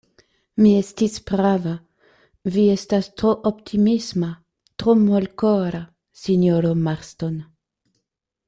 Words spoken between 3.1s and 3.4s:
tro